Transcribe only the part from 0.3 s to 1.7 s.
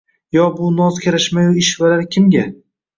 Yo bu noz-karashmayu